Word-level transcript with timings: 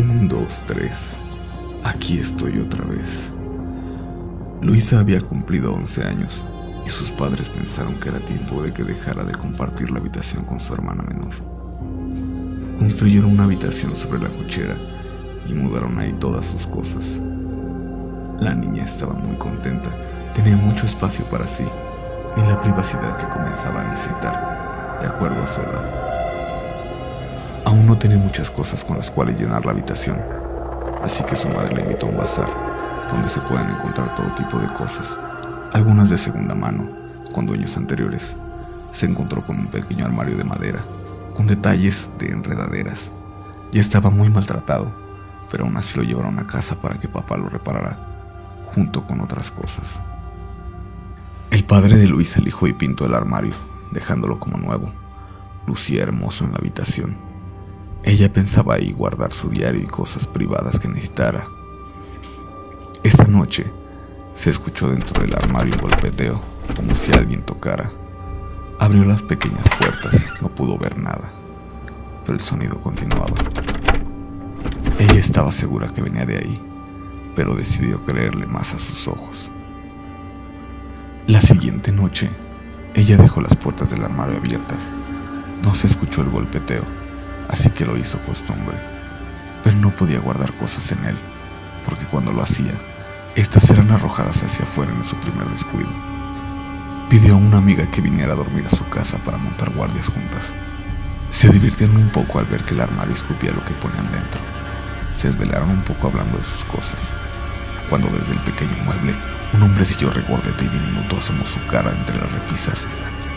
Un, 0.00 0.28
dos, 0.28 0.62
tres. 0.66 1.18
Aquí 1.84 2.18
estoy 2.18 2.58
otra 2.58 2.86
vez. 2.86 3.30
Luisa 4.62 4.98
había 4.98 5.20
cumplido 5.20 5.74
11 5.74 6.04
años 6.04 6.42
y 6.86 6.88
sus 6.88 7.10
padres 7.10 7.50
pensaron 7.50 7.94
que 7.96 8.08
era 8.08 8.18
tiempo 8.20 8.62
de 8.62 8.72
que 8.72 8.82
dejara 8.82 9.24
de 9.24 9.32
compartir 9.32 9.90
la 9.90 9.98
habitación 9.98 10.46
con 10.46 10.58
su 10.58 10.72
hermana 10.72 11.02
menor. 11.02 11.34
Construyeron 12.78 13.32
una 13.32 13.44
habitación 13.44 13.94
sobre 13.94 14.20
la 14.20 14.30
cochera 14.30 14.74
y 15.46 15.52
mudaron 15.52 15.98
ahí 15.98 16.14
todas 16.18 16.46
sus 16.46 16.66
cosas. 16.66 17.20
La 18.40 18.54
niña 18.54 18.84
estaba 18.84 19.12
muy 19.12 19.36
contenta, 19.36 19.90
tenía 20.34 20.56
mucho 20.56 20.86
espacio 20.86 21.26
para 21.26 21.46
sí 21.46 21.64
y 22.38 22.40
la 22.40 22.58
privacidad 22.58 23.18
que 23.18 23.28
comenzaba 23.28 23.82
a 23.82 23.90
necesitar, 23.90 24.98
de 25.02 25.08
acuerdo 25.08 25.42
a 25.42 25.48
su 25.48 25.60
edad. 25.60 26.09
Aún 27.70 27.86
no 27.86 27.96
tenía 27.96 28.18
muchas 28.18 28.50
cosas 28.50 28.82
con 28.82 28.96
las 28.96 29.12
cuales 29.12 29.38
llenar 29.38 29.64
la 29.64 29.70
habitación, 29.70 30.18
así 31.04 31.22
que 31.22 31.36
su 31.36 31.48
madre 31.48 31.76
le 31.76 31.82
invitó 31.82 32.06
a 32.06 32.08
un 32.08 32.16
bazar, 32.16 32.48
donde 33.08 33.28
se 33.28 33.38
pueden 33.42 33.70
encontrar 33.70 34.12
todo 34.16 34.26
tipo 34.34 34.58
de 34.58 34.66
cosas, 34.74 35.16
algunas 35.72 36.10
de 36.10 36.18
segunda 36.18 36.56
mano, 36.56 36.88
con 37.32 37.46
dueños 37.46 37.76
anteriores. 37.76 38.34
Se 38.92 39.06
encontró 39.06 39.46
con 39.46 39.56
un 39.56 39.68
pequeño 39.68 40.04
armario 40.04 40.36
de 40.36 40.42
madera, 40.42 40.80
con 41.36 41.46
detalles 41.46 42.10
de 42.18 42.32
enredaderas. 42.32 43.08
Ya 43.70 43.80
estaba 43.80 44.10
muy 44.10 44.30
maltratado, 44.30 44.90
pero 45.48 45.64
aún 45.64 45.76
así 45.76 45.96
lo 45.96 46.02
llevaron 46.02 46.40
a 46.40 46.48
casa 46.48 46.74
para 46.74 46.98
que 46.98 47.06
papá 47.06 47.36
lo 47.36 47.48
reparara, 47.48 47.96
junto 48.74 49.04
con 49.04 49.20
otras 49.20 49.52
cosas. 49.52 50.00
El 51.52 51.62
padre 51.62 51.98
de 51.98 52.08
Luisa 52.08 52.40
lijó 52.40 52.66
y 52.66 52.72
pintó 52.72 53.06
el 53.06 53.14
armario, 53.14 53.54
dejándolo 53.92 54.40
como 54.40 54.58
nuevo. 54.58 54.90
Lucía 55.68 56.02
hermoso 56.02 56.44
en 56.44 56.50
la 56.50 56.58
habitación. 56.58 57.29
Ella 58.02 58.32
pensaba 58.32 58.74
ahí 58.74 58.92
guardar 58.92 59.32
su 59.32 59.50
diario 59.50 59.82
y 59.82 59.86
cosas 59.86 60.26
privadas 60.26 60.78
que 60.78 60.88
necesitara. 60.88 61.46
Esa 63.02 63.24
noche 63.24 63.66
se 64.34 64.50
escuchó 64.50 64.88
dentro 64.88 65.22
del 65.22 65.34
armario 65.34 65.74
un 65.74 65.82
golpeteo, 65.82 66.40
como 66.74 66.94
si 66.94 67.12
alguien 67.12 67.42
tocara. 67.42 67.90
Abrió 68.78 69.04
las 69.04 69.22
pequeñas 69.22 69.68
puertas, 69.78 70.24
no 70.40 70.48
pudo 70.48 70.78
ver 70.78 70.98
nada, 70.98 71.30
pero 72.22 72.34
el 72.34 72.40
sonido 72.40 72.76
continuaba. 72.80 73.36
Ella 74.98 75.18
estaba 75.18 75.52
segura 75.52 75.88
que 75.88 76.00
venía 76.00 76.24
de 76.24 76.38
ahí, 76.38 76.60
pero 77.36 77.54
decidió 77.54 78.02
creerle 78.04 78.46
más 78.46 78.74
a 78.74 78.78
sus 78.78 79.08
ojos. 79.08 79.50
La 81.26 81.42
siguiente 81.42 81.92
noche, 81.92 82.30
ella 82.94 83.16
dejó 83.16 83.40
las 83.40 83.56
puertas 83.56 83.90
del 83.90 84.04
armario 84.04 84.38
abiertas. 84.38 84.92
No 85.64 85.74
se 85.74 85.86
escuchó 85.86 86.22
el 86.22 86.30
golpeteo, 86.30 86.82
así 87.50 87.70
que 87.70 87.84
lo 87.84 87.98
hizo 87.98 88.18
costumbre. 88.20 88.78
Pero 89.62 89.76
no 89.76 89.90
podía 89.90 90.20
guardar 90.20 90.52
cosas 90.54 90.90
en 90.92 91.04
él, 91.04 91.16
porque 91.84 92.06
cuando 92.06 92.32
lo 92.32 92.42
hacía, 92.42 92.72
estas 93.36 93.68
eran 93.70 93.90
arrojadas 93.90 94.42
hacia 94.42 94.64
afuera 94.64 94.92
en 94.92 95.04
su 95.04 95.16
primer 95.16 95.46
descuido. 95.48 95.90
Pidió 97.08 97.34
a 97.34 97.38
una 97.38 97.58
amiga 97.58 97.86
que 97.90 98.00
viniera 98.00 98.32
a 98.32 98.36
dormir 98.36 98.66
a 98.66 98.74
su 98.74 98.88
casa 98.88 99.18
para 99.18 99.36
montar 99.36 99.70
guardias 99.70 100.08
juntas. 100.08 100.54
Se 101.30 101.48
divirtieron 101.48 101.96
un 101.96 102.08
poco 102.10 102.38
al 102.38 102.46
ver 102.46 102.62
que 102.64 102.74
el 102.74 102.80
armario 102.80 103.14
escupía 103.14 103.52
lo 103.52 103.64
que 103.64 103.74
ponían 103.74 104.10
dentro. 104.12 104.40
Se 105.14 105.28
desvelaron 105.28 105.70
un 105.70 105.82
poco 105.82 106.08
hablando 106.08 106.38
de 106.38 106.44
sus 106.44 106.64
cosas, 106.64 107.12
cuando 107.88 108.08
desde 108.08 108.32
el 108.32 108.40
pequeño 108.40 108.76
mueble 108.84 109.14
un 109.52 109.62
hombrecillo 109.62 110.10
regordete 110.10 110.64
y 110.64 110.68
diminuto 110.68 111.18
asomó 111.18 111.44
su 111.44 111.64
cara 111.66 111.90
entre 111.90 112.16
las 112.18 112.32
repisas. 112.32 112.86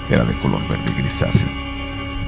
Era 0.10 0.24
de 0.24 0.38
color 0.40 0.62
verde 0.68 0.94
grisáceo. 0.96 1.50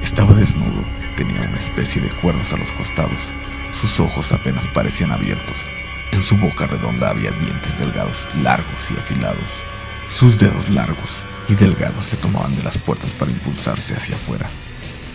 Estaba 0.02 0.34
desnudo, 0.34 0.82
tenía 1.16 1.42
una 1.42 1.58
especie 1.58 2.00
de 2.02 2.08
cuernos 2.08 2.52
a 2.52 2.56
los 2.56 2.72
costados. 2.72 3.32
Sus 3.72 3.98
ojos 4.00 4.32
apenas 4.32 4.68
parecían 4.68 5.12
abiertos. 5.12 5.66
En 6.12 6.22
su 6.22 6.36
boca 6.36 6.66
redonda 6.66 7.10
había 7.10 7.30
dientes 7.32 7.78
delgados, 7.78 8.28
largos 8.42 8.90
y 8.90 8.94
afilados. 8.94 9.62
Sus 10.08 10.38
dedos 10.38 10.70
largos 10.70 11.26
y 11.48 11.54
delgados 11.54 12.06
se 12.06 12.16
tomaban 12.16 12.54
de 12.56 12.62
las 12.62 12.78
puertas 12.78 13.12
para 13.12 13.30
impulsarse 13.30 13.94
hacia 13.94 14.16
afuera. 14.16 14.48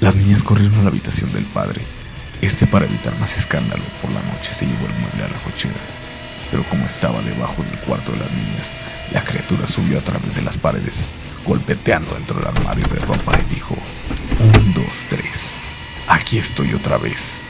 Las 0.01 0.15
niñas 0.15 0.43
corrieron 0.43 0.79
a 0.79 0.83
la 0.83 0.89
habitación 0.89 1.31
del 1.31 1.45
padre. 1.45 1.81
Este, 2.41 2.67
para 2.67 2.85
evitar 2.85 3.17
más 3.19 3.37
escándalo, 3.37 3.83
por 4.01 4.11
la 4.11 4.21
noche 4.23 4.53
se 4.53 4.65
llevó 4.65 4.87
el 4.87 4.93
mueble 4.93 5.23
a 5.23 5.27
la 5.27 5.37
cochera 5.43 5.79
pero 6.51 6.63
como 6.65 6.85
estaba 6.85 7.21
debajo 7.21 7.63
del 7.63 7.79
cuarto 7.79 8.11
de 8.11 8.19
las 8.19 8.31
niñas, 8.33 8.73
la 9.13 9.23
criatura 9.23 9.65
subió 9.65 9.97
a 9.97 10.03
través 10.03 10.35
de 10.35 10.41
las 10.41 10.57
paredes, 10.57 11.03
golpeteando 11.45 12.13
dentro 12.13 12.39
del 12.39 12.49
armario 12.49 12.85
de 12.87 12.99
ropa 12.99 13.39
y 13.39 13.53
dijo, 13.53 13.75
un, 14.39 14.73
dos, 14.73 15.05
tres, 15.09 15.55
aquí 16.11 16.37
estoy 16.37 16.73
otra 16.73 16.97
vez. 16.97 17.43